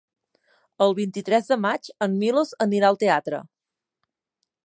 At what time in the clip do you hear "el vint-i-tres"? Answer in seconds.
0.85-1.51